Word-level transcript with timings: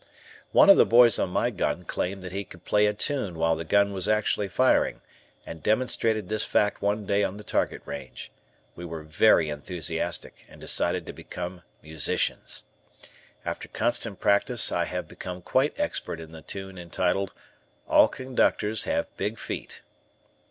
One 0.51 0.67
of 0.71 0.77
the 0.77 0.83
boys 0.87 1.19
on 1.19 1.29
my 1.29 1.51
gun 1.51 1.83
claimed 1.83 2.23
that 2.23 2.31
he 2.31 2.43
could 2.43 2.65
play 2.65 2.87
a 2.87 2.93
tune 2.95 3.37
while 3.37 3.55
the 3.55 3.63
gun 3.63 3.93
was 3.93 4.07
actually 4.09 4.47
firing, 4.47 5.01
and 5.45 5.61
demonstrated 5.61 6.27
this 6.27 6.43
fact 6.43 6.81
one 6.81 7.05
day 7.05 7.23
on 7.23 7.37
the 7.37 7.43
target 7.43 7.83
range. 7.85 8.31
We 8.75 8.83
were 8.83 9.03
very 9.03 9.47
enthusiastic 9.49 10.43
and 10.49 10.59
decided 10.59 11.05
to 11.05 11.13
become 11.13 11.61
musicians. 11.83 12.63
After 13.45 13.67
constant 13.67 14.19
practice 14.19 14.71
I 14.71 14.85
became 15.01 15.43
quite 15.43 15.79
expert 15.79 16.19
in 16.19 16.31
the 16.31 16.41
tune 16.41 16.79
entitled 16.79 17.31
ALL 17.87 18.07
CONDUCTORS 18.07 18.85
HAVE 18.85 19.05
BIG 19.17 19.37
FEET. 19.37 19.81